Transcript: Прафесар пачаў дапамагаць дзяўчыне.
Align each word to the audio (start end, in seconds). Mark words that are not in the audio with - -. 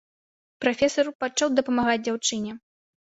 Прафесар 0.63 1.11
пачаў 1.23 1.53
дапамагаць 1.59 2.03
дзяўчыне. 2.07 2.51